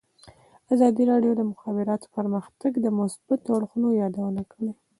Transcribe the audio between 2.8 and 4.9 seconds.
مثبتو اړخونو یادونه کړې.